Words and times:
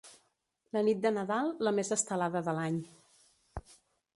La 0.77 0.81
nit 0.87 1.03
de 1.03 1.11
Nadal, 1.17 1.51
la 1.67 1.73
més 1.81 1.93
estelada 1.97 2.41
de 2.49 2.57
l'any. 2.61 2.81